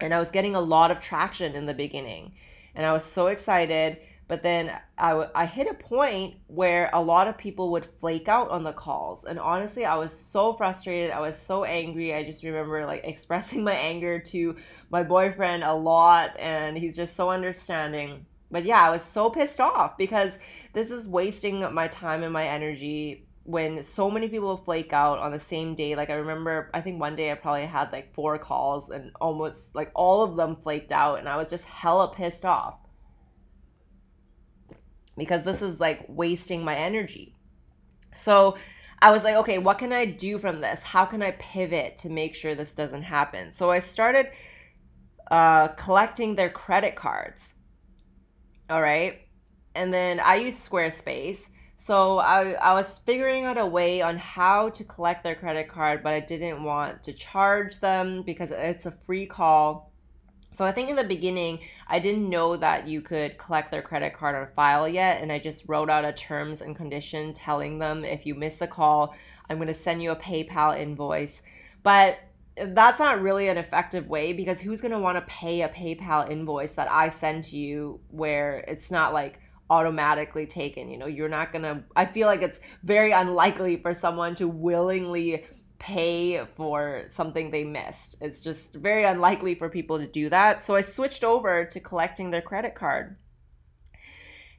[0.00, 2.34] and I was getting a lot of traction in the beginning.
[2.74, 3.98] And I was so excited
[4.28, 8.28] but then I, w- I hit a point where a lot of people would flake
[8.28, 9.24] out on the calls.
[9.24, 11.12] And honestly, I was so frustrated.
[11.12, 12.12] I was so angry.
[12.12, 14.56] I just remember like expressing my anger to
[14.90, 16.36] my boyfriend a lot.
[16.38, 18.26] And he's just so understanding.
[18.50, 20.32] But yeah, I was so pissed off because
[20.76, 25.32] this is wasting my time and my energy when so many people flake out on
[25.32, 25.96] the same day.
[25.96, 29.74] Like I remember, I think one day I probably had like four calls and almost
[29.74, 31.18] like all of them flaked out.
[31.18, 32.74] And I was just hella pissed off
[35.16, 37.34] because this is like wasting my energy.
[38.12, 38.58] So
[39.00, 40.82] I was like, okay, what can I do from this?
[40.82, 43.54] How can I pivot to make sure this doesn't happen?
[43.54, 44.26] So I started
[45.30, 47.54] uh, collecting their credit cards.
[48.68, 49.25] All right.
[49.76, 51.38] And then I use Squarespace.
[51.76, 56.02] So I, I was figuring out a way on how to collect their credit card,
[56.02, 59.92] but I didn't want to charge them because it's a free call
[60.56, 64.14] so I think in the beginning, I didn't know that you could collect their credit
[64.14, 65.20] card on file yet.
[65.20, 68.66] And I just wrote out a terms and condition telling them if you miss the
[68.66, 69.14] call,
[69.50, 71.42] I'm going to send you a PayPal invoice.
[71.82, 72.20] But
[72.56, 76.30] that's not really an effective way because who's going to want to pay a PayPal
[76.30, 79.38] invoice that I send to you where it's not like
[79.70, 80.90] automatically taken?
[80.90, 85.44] You know, you're not to, I feel like it's very unlikely for someone to willingly
[85.78, 88.16] pay for something they missed.
[88.20, 90.64] It's just very unlikely for people to do that.
[90.64, 93.16] So I switched over to collecting their credit card.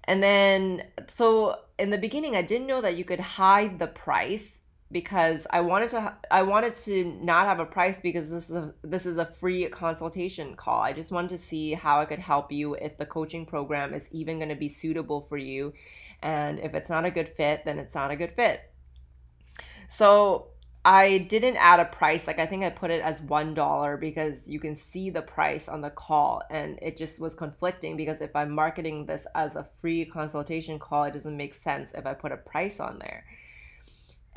[0.04, 4.57] And then, so in the beginning, I didn't know that you could hide the price
[4.92, 8.74] because I wanted to I wanted to not have a price because this is a,
[8.84, 10.82] this is a free consultation call.
[10.82, 14.04] I just wanted to see how I could help you if the coaching program is
[14.12, 15.74] even going to be suitable for you
[16.22, 18.62] and if it's not a good fit then it's not a good fit.
[19.90, 20.48] So
[20.86, 22.26] I didn't add a price.
[22.26, 25.68] Like I think I put it as one dollar because you can see the price
[25.68, 29.68] on the call, and it just was conflicting because if I'm marketing this as a
[29.82, 33.26] free consultation call, it doesn't make sense if I put a price on there.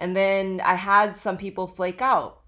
[0.01, 2.41] And then I had some people flake out.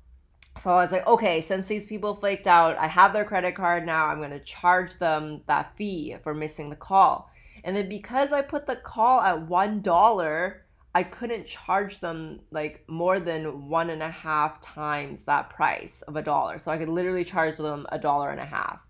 [0.62, 3.86] So I was like, okay, since these people flaked out, I have their credit card
[3.86, 4.06] now.
[4.06, 7.30] I'm going to charge them that fee for missing the call.
[7.64, 10.54] And then because I put the call at $1,
[10.94, 16.16] I couldn't charge them like more than one and a half times that price of
[16.16, 16.58] a dollar.
[16.58, 18.80] So I could literally charge them a dollar and a half.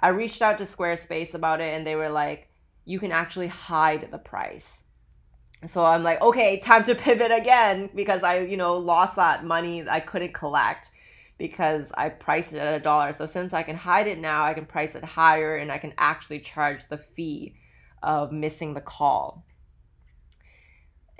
[0.00, 2.48] I reached out to Squarespace about it and they were like,
[2.84, 4.66] you can actually hide the price.
[5.66, 9.88] So I'm like, okay, time to pivot again because I, you know, lost that money
[9.88, 10.92] I couldn't collect
[11.36, 13.12] because I priced it at a dollar.
[13.12, 15.94] So since I can hide it now, I can price it higher and I can
[15.98, 17.54] actually charge the fee
[18.02, 19.44] of missing the call.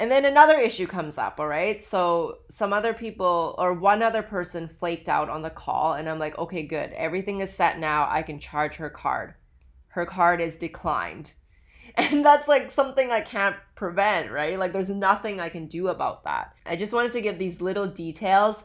[0.00, 1.84] And then another issue comes up, all right?
[1.84, 6.20] So some other people or one other person flaked out on the call, and I'm
[6.20, 6.92] like, okay, good.
[6.92, 8.06] Everything is set now.
[8.08, 9.34] I can charge her card.
[9.88, 11.32] Her card is declined.
[11.98, 14.56] And that's like something I can't prevent, right?
[14.56, 16.54] Like there's nothing I can do about that.
[16.64, 18.56] I just wanted to give these little details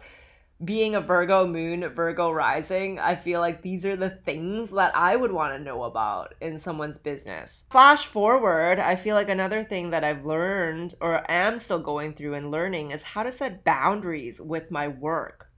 [0.64, 5.16] being a Virgo moon, Virgo rising, I feel like these are the things that I
[5.16, 7.64] would want to know about in someone's business.
[7.70, 12.36] Flash forward, I feel like another thing that I've learned or am still going through
[12.36, 15.50] and learning is how to set boundaries with my work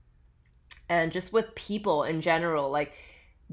[0.88, 2.70] and just with people in general.
[2.70, 2.92] Like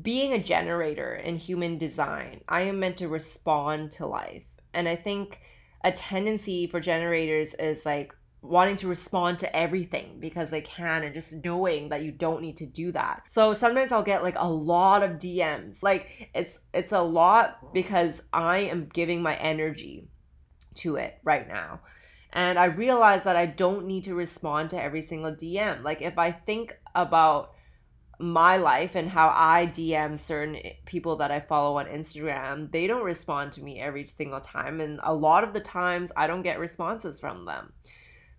[0.02, 4.44] being a generator in human design, I am meant to respond to life.
[4.74, 5.40] And I think
[5.84, 11.14] a tendency for generators is like wanting to respond to everything because they can and
[11.14, 13.24] just knowing that you don't need to do that.
[13.30, 15.82] So sometimes I'll get like a lot of DMs.
[15.82, 20.10] Like it's it's a lot because I am giving my energy
[20.76, 21.80] to it right now.
[22.34, 25.84] And I realize that I don't need to respond to every single DM.
[25.84, 27.53] Like if I think about
[28.20, 33.04] my life and how I DM certain people that I follow on Instagram, they don't
[33.04, 34.80] respond to me every single time.
[34.80, 37.74] And a lot of the times I don't get responses from them.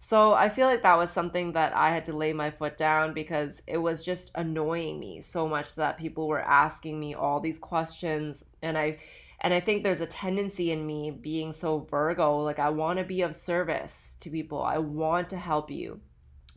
[0.07, 3.15] So I feel like that was something that I had to lay my foot down
[3.15, 7.59] because it was just annoying me so much that people were asking me all these
[7.59, 8.98] questions and I
[9.40, 13.05] and I think there's a tendency in me being so Virgo like I want to
[13.05, 14.63] be of service to people.
[14.63, 16.01] I want to help you.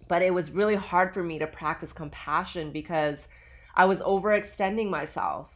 [0.07, 3.17] But it was really hard for me to practice compassion because
[3.75, 5.53] I was overextending myself.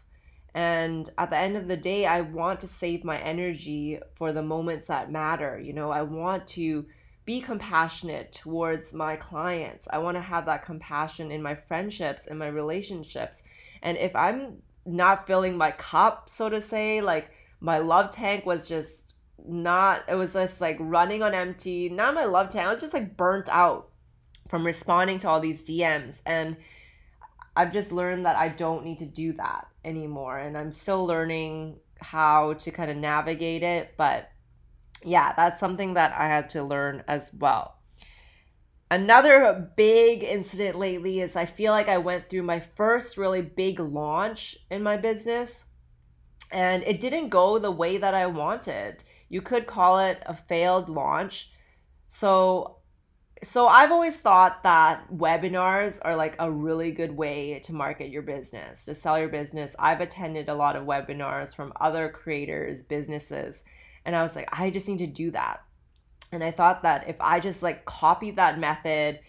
[0.54, 4.42] And at the end of the day, I want to save my energy for the
[4.42, 5.60] moments that matter.
[5.60, 6.86] You know, I want to
[7.24, 9.88] be compassionate towards my clients.
[9.90, 13.42] I want to have that compassion in my friendships and my relationships.
[13.82, 17.30] And if I'm not filling my cup, so to say, like
[17.62, 18.90] my love tank was just
[19.48, 22.94] not it was just like running on empty not my love tank i was just
[22.94, 23.90] like burnt out
[24.52, 26.56] from responding to all these dms and
[27.56, 31.80] i've just learned that i don't need to do that anymore and i'm still learning
[32.00, 34.30] how to kind of navigate it but
[35.04, 37.76] yeah that's something that i had to learn as well
[38.92, 43.80] another big incident lately is i feel like i went through my first really big
[43.80, 45.64] launch in my business
[46.52, 50.90] and it didn't go the way that i wanted you could call it a failed
[50.90, 51.50] launch.
[52.10, 52.81] So
[53.44, 58.22] so I've always thought that webinars are like a really good way to market your
[58.22, 59.72] business, to sell your business.
[59.80, 63.56] I've attended a lot of webinars from other creators, businesses,
[64.06, 65.62] and I was like, I just need to do that.
[66.32, 69.20] And I thought that if I just like copied that method,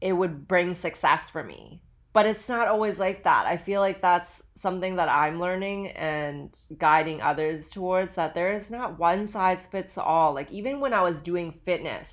[0.00, 1.82] it would bring success for me.
[2.12, 3.46] But it's not always like that.
[3.46, 8.70] I feel like that's something that I'm learning and guiding others towards that there is
[8.70, 10.32] not one size fits all.
[10.32, 12.06] Like, even when I was doing fitness,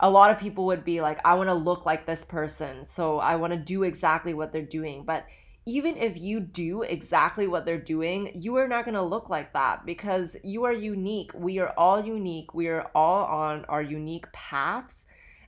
[0.00, 2.86] a lot of people would be like, I want to look like this person.
[2.88, 5.04] So I want to do exactly what they're doing.
[5.04, 5.26] But
[5.66, 9.52] even if you do exactly what they're doing, you are not going to look like
[9.54, 11.30] that because you are unique.
[11.34, 12.52] We are all unique.
[12.54, 14.94] We are all on our unique paths.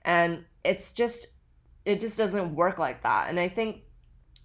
[0.04, 1.26] And it's just,
[1.84, 3.28] it just doesn't work like that.
[3.28, 3.82] And I think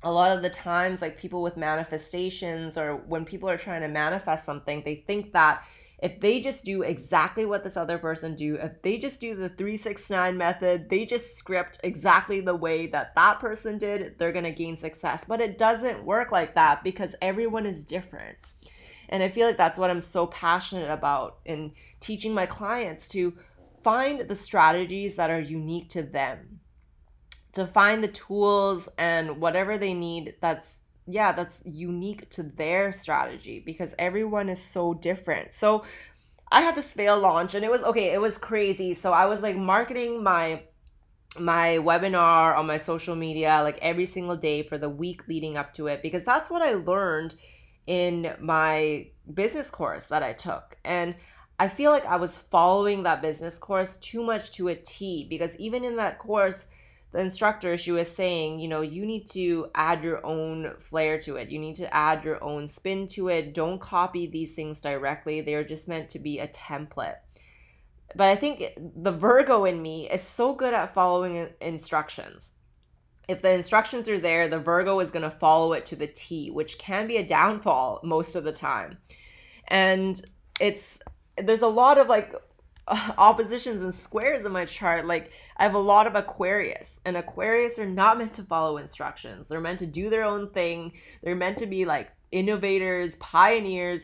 [0.04, 3.88] a lot of the times like people with manifestations or when people are trying to
[3.88, 5.64] manifest something they think that
[6.02, 9.50] if they just do exactly what this other person do if they just do the
[9.50, 14.52] 369 method they just script exactly the way that that person did they're going to
[14.52, 15.24] gain success.
[15.28, 18.38] But it doesn't work like that because everyone is different.
[19.10, 23.34] And i feel like that's what i'm so passionate about in teaching my clients to
[23.84, 26.62] find the strategies that are unique to them
[27.54, 30.68] to find the tools and whatever they need that's
[31.08, 35.54] yeah that's unique to their strategy because everyone is so different.
[35.54, 35.84] So
[36.54, 38.94] i had this fail launch and it was okay it was crazy.
[38.94, 40.64] So i was like marketing my
[41.40, 45.74] my webinar on my social media like every single day for the week leading up
[45.74, 47.36] to it because that's what i learned
[47.88, 50.78] in my business course that i took.
[50.84, 51.16] And
[51.58, 55.56] i feel like i was following that business course too much to a t because
[55.58, 56.66] even in that course
[57.12, 61.36] the instructor she was saying you know you need to add your own flair to
[61.36, 61.50] it.
[61.50, 63.54] You need to add your own spin to it.
[63.54, 65.42] Don't copy these things directly.
[65.42, 67.18] They're just meant to be a template.
[68.16, 72.52] But i think the virgo in me is so good at following instructions.
[73.28, 76.52] If the instructions are there the virgo is going to follow it to the t
[76.52, 78.98] which can be a downfall most of the time.
[79.68, 80.22] And
[80.60, 81.00] it's
[81.38, 82.34] there's a lot of like
[83.18, 85.06] oppositions and squares in my chart.
[85.06, 89.48] Like I have a lot of Aquarius, and Aquarius are not meant to follow instructions.
[89.48, 90.94] They're meant to do their own thing.
[91.24, 94.02] They're meant to be like innovators, pioneers.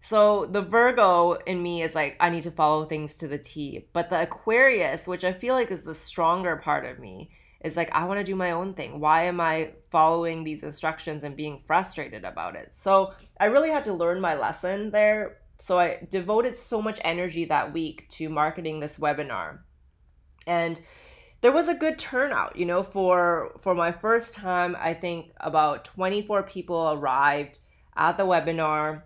[0.00, 3.86] So the Virgo in me is like I need to follow things to the T.
[3.92, 7.30] But the Aquarius, which I feel like is the stronger part of me,
[7.64, 8.98] is like I want to do my own thing.
[8.98, 12.72] Why am I following these instructions and being frustrated about it?
[12.76, 17.44] So I really had to learn my lesson there so I devoted so much energy
[17.44, 19.60] that week to marketing this webinar.
[20.44, 20.80] And
[21.40, 25.84] there was a good turnout, you know, for for my first time, I think about
[25.84, 27.60] 24 people arrived
[27.94, 29.02] at the webinar.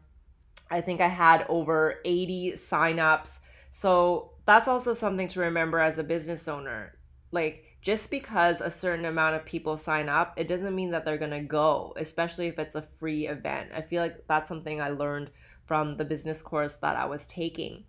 [0.70, 3.32] I think I had over 80 signups.
[3.70, 6.96] So that's also something to remember as a business owner.
[7.32, 11.18] Like just because a certain amount of people sign up, it doesn't mean that they're
[11.18, 13.72] going to go, especially if it's a free event.
[13.74, 15.30] I feel like that's something I learned
[15.66, 17.84] from the business course that I was taking.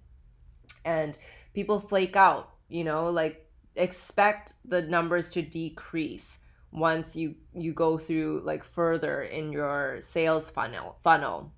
[0.83, 1.17] And
[1.53, 6.37] people flake out, you know, like expect the numbers to decrease
[6.71, 11.51] once you you go through like further in your sales funnel funnel.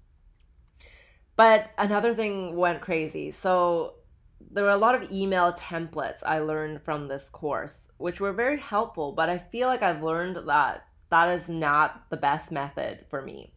[1.36, 3.32] But another thing went crazy.
[3.32, 3.96] So
[4.52, 8.60] there were a lot of email templates I learned from this course, which were very
[8.60, 13.22] helpful, but I feel like I've learned that that is not the best method for
[13.22, 13.54] me.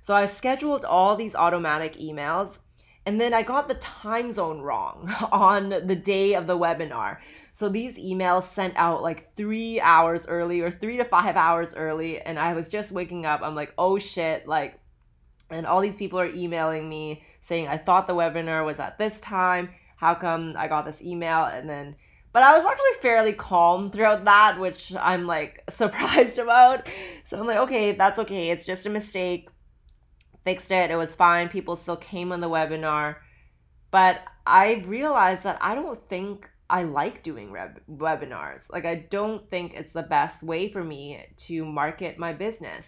[0.00, 2.58] So I scheduled all these automatic emails
[3.06, 7.18] and then I got the time zone wrong on the day of the webinar.
[7.52, 12.20] So these emails sent out like three hours early or three to five hours early.
[12.20, 13.40] And I was just waking up.
[13.42, 14.46] I'm like, oh shit.
[14.46, 14.78] Like,
[15.50, 19.18] and all these people are emailing me saying, I thought the webinar was at this
[19.18, 19.70] time.
[19.96, 21.44] How come I got this email?
[21.44, 21.96] And then,
[22.32, 26.86] but I was actually fairly calm throughout that, which I'm like surprised about.
[27.26, 28.50] So I'm like, okay, that's okay.
[28.50, 29.48] It's just a mistake
[30.44, 30.90] fixed it.
[30.90, 31.48] It was fine.
[31.48, 33.16] People still came on the webinar.
[33.90, 38.60] But I realized that I don't think I like doing web- webinars.
[38.70, 42.86] Like, I don't think it's the best way for me to market my business.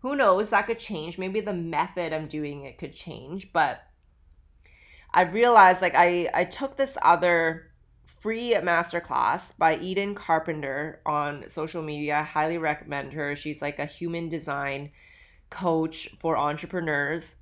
[0.00, 0.50] Who knows?
[0.50, 1.18] That could change.
[1.18, 3.52] Maybe the method I'm doing it could change.
[3.52, 3.80] But
[5.12, 7.72] I realized like I I took this other
[8.20, 12.18] free masterclass by Eden Carpenter on social media.
[12.18, 13.34] I highly recommend her.
[13.34, 14.90] She's like a human design
[15.50, 17.34] coach for entrepreneurs.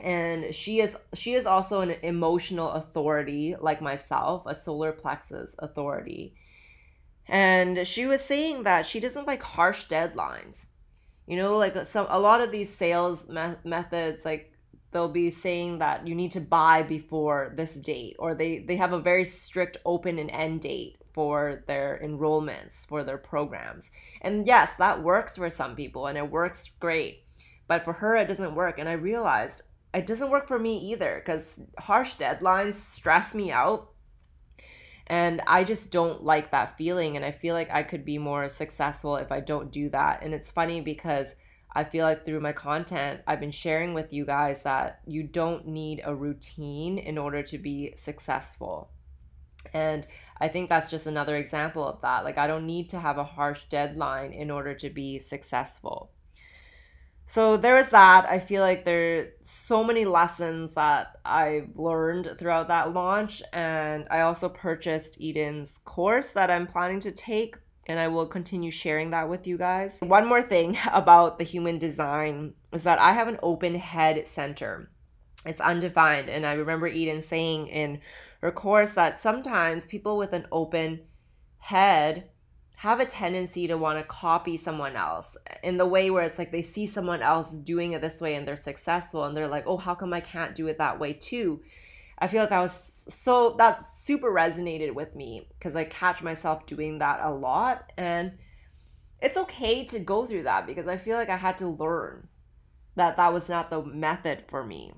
[0.00, 6.34] And she is she is also an emotional authority like myself a solar plexus authority.
[7.26, 10.56] And she was saying that she doesn't like harsh deadlines.
[11.26, 14.52] You know like some a lot of these sales me- methods like
[14.90, 18.92] they'll be saying that you need to buy before this date or they they have
[18.92, 23.84] a very strict open and end date for their enrollments for their programs.
[24.20, 27.23] And yes that works for some people and it works great
[27.66, 28.78] but for her it doesn't work.
[28.78, 29.62] And i realized
[29.92, 31.42] it doesn't work for me either because
[31.78, 33.90] harsh deadlines stress me out.
[35.06, 37.16] And i just don't like that feeling.
[37.16, 40.22] And i feel like i could be more successful if i don't do that.
[40.22, 41.28] And it's funny because
[41.72, 45.66] i feel like through my content i've been sharing with you guys that you don't
[45.66, 48.90] need a routine in order to be successful.
[49.72, 50.06] And
[50.40, 52.24] i think that's just another example of that.
[52.24, 56.10] Like i don't need to have a harsh deadline in order to be successful
[57.26, 58.26] so there was that.
[58.28, 64.20] I feel like there so many lessons that I've learned throughout that launch, and I
[64.20, 67.56] also purchased Eden's course that I'm planning to take,
[67.86, 69.92] and I will continue sharing that with you guys.
[70.00, 74.90] One more thing about the human design is that I have an open head center.
[75.46, 78.00] It's undefined, and I remember Eden saying in
[78.40, 81.00] her course that sometimes people with an open
[81.58, 82.30] head
[82.76, 86.52] have a tendency to want to copy someone else in the way where it's like
[86.52, 89.76] they see someone else doing it this way and they're successful and they're like, oh,
[89.76, 91.62] how come I can't do it that way too?
[92.18, 96.66] I feel like that was so, that super resonated with me because I catch myself
[96.66, 97.92] doing that a lot.
[97.96, 98.32] And
[99.22, 102.28] it's okay to go through that because I feel like I had to learn
[102.96, 104.92] that that was not the method for me.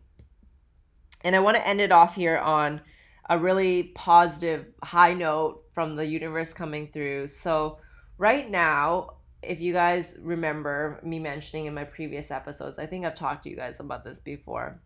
[1.22, 2.80] And I want to end it off here on
[3.28, 7.26] a really positive high note from the universe coming through.
[7.28, 7.78] So,
[8.18, 13.14] right now, if you guys remember me mentioning in my previous episodes, I think I've
[13.14, 14.80] talked to you guys about this before.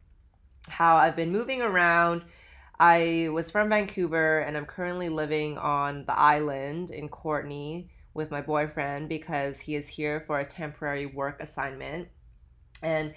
[0.69, 2.23] How I've been moving around.
[2.79, 8.41] I was from Vancouver and I'm currently living on the island in Courtenay with my
[8.41, 12.09] boyfriend because he is here for a temporary work assignment.
[12.83, 13.15] And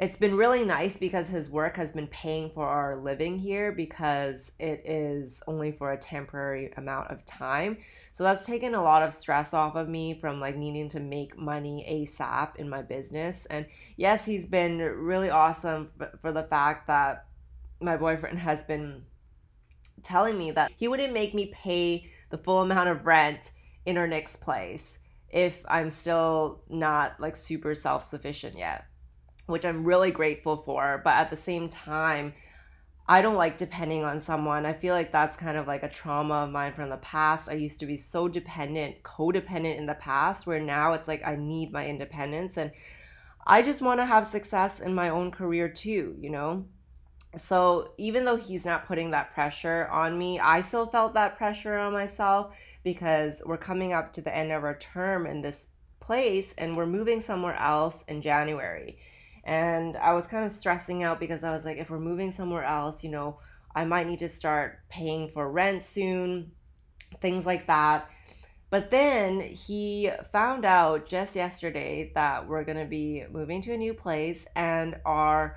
[0.00, 4.36] it's been really nice because his work has been paying for our living here because
[4.60, 7.78] it is only for a temporary amount of time.
[8.12, 11.36] So that's taken a lot of stress off of me from like needing to make
[11.36, 13.36] money ASAP in my business.
[13.50, 15.90] And yes, he's been really awesome
[16.20, 17.26] for the fact that
[17.80, 19.02] my boyfriend has been
[20.04, 23.50] telling me that he wouldn't make me pay the full amount of rent
[23.84, 24.82] in our next place
[25.30, 28.87] if I'm still not like super self sufficient yet
[29.48, 31.00] which I'm really grateful for.
[31.02, 32.34] But at the same time,
[33.08, 34.66] I don't like depending on someone.
[34.66, 37.48] I feel like that's kind of like a trauma of mine from the past.
[37.48, 41.34] I used to be so dependent, codependent in the past, where now it's like I
[41.34, 42.70] need my independence and
[43.46, 46.66] I just want to have success in my own career too, you know?
[47.38, 51.78] So even though he's not putting that pressure on me, I still felt that pressure
[51.78, 52.52] on myself
[52.84, 55.68] because we're coming up to the end of our term in this
[56.00, 58.98] place and we're moving somewhere else in January.
[59.44, 62.64] And I was kind of stressing out because I was like, if we're moving somewhere
[62.64, 63.38] else, you know,
[63.74, 66.52] I might need to start paying for rent soon,
[67.20, 68.10] things like that.
[68.70, 73.76] But then he found out just yesterday that we're going to be moving to a
[73.76, 75.56] new place and our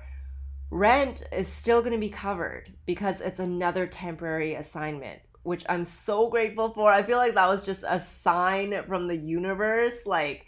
[0.70, 6.28] rent is still going to be covered because it's another temporary assignment, which I'm so
[6.28, 6.90] grateful for.
[6.90, 9.94] I feel like that was just a sign from the universe.
[10.06, 10.46] Like,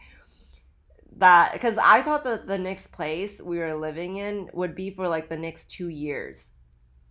[1.18, 5.08] that because I thought that the next place we were living in would be for
[5.08, 6.50] like the next two years.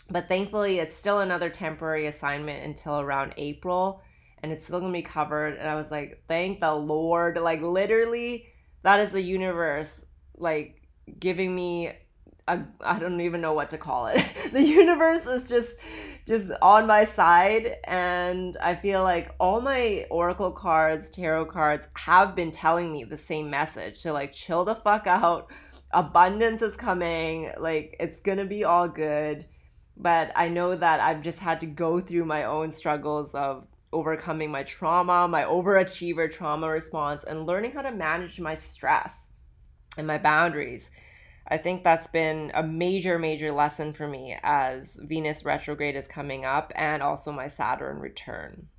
[0.09, 4.01] But thankfully, it's still another temporary assignment until around April,
[4.41, 5.57] and it's still gonna be covered.
[5.57, 7.37] And I was like, thank the Lord.
[7.37, 8.47] Like, literally,
[8.81, 9.89] that is the universe,
[10.37, 10.81] like,
[11.19, 11.93] giving me
[12.47, 14.23] a, I don't even know what to call it.
[14.51, 15.75] the universe is just
[16.28, 22.36] just on my side and I feel like all my oracle cards, tarot cards have
[22.36, 25.51] been telling me the same message to like chill the fuck out.
[25.91, 29.45] Abundance is coming, like it's going to be all good.
[29.95, 34.49] But I know that I've just had to go through my own struggles of overcoming
[34.49, 39.13] my trauma, my overachiever trauma response and learning how to manage my stress
[39.97, 40.89] and my boundaries
[41.53, 46.45] I think that's been a major, major lesson for me as Venus retrograde is coming
[46.45, 48.69] up and also my Saturn return.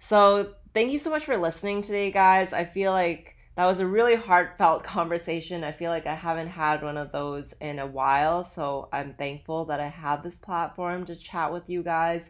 [0.00, 2.52] So, thank you so much for listening today, guys.
[2.52, 5.62] I feel like that was a really heartfelt conversation.
[5.62, 9.66] I feel like I haven't had one of those in a while, so I'm thankful
[9.66, 12.22] that I have this platform to chat with you guys.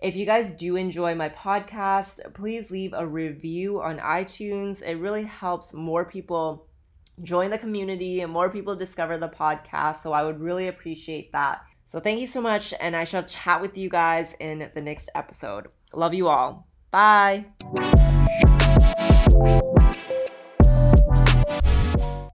[0.00, 4.82] If you guys do enjoy my podcast, please leave a review on iTunes.
[4.82, 6.67] It really helps more people
[7.22, 10.02] join the community and more people discover the podcast.
[10.02, 11.60] So I would really appreciate that.
[11.86, 15.08] So thank you so much, and I shall chat with you guys in the next
[15.14, 15.68] episode.
[15.94, 16.66] Love you all.
[16.90, 17.46] Bye.